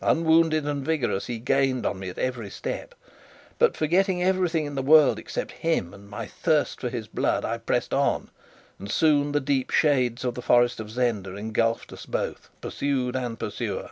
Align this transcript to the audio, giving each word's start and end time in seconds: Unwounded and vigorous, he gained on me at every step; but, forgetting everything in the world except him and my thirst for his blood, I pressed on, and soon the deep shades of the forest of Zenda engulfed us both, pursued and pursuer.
Unwounded 0.00 0.64
and 0.64 0.82
vigorous, 0.82 1.26
he 1.26 1.38
gained 1.38 1.84
on 1.84 1.98
me 1.98 2.08
at 2.08 2.16
every 2.16 2.48
step; 2.48 2.94
but, 3.58 3.76
forgetting 3.76 4.22
everything 4.22 4.64
in 4.64 4.76
the 4.76 4.80
world 4.82 5.18
except 5.18 5.50
him 5.52 5.92
and 5.92 6.08
my 6.08 6.24
thirst 6.26 6.80
for 6.80 6.88
his 6.88 7.06
blood, 7.06 7.44
I 7.44 7.58
pressed 7.58 7.92
on, 7.92 8.30
and 8.78 8.90
soon 8.90 9.32
the 9.32 9.40
deep 9.40 9.68
shades 9.70 10.24
of 10.24 10.36
the 10.36 10.40
forest 10.40 10.80
of 10.80 10.90
Zenda 10.90 11.36
engulfed 11.36 11.92
us 11.92 12.06
both, 12.06 12.48
pursued 12.62 13.14
and 13.14 13.38
pursuer. 13.38 13.90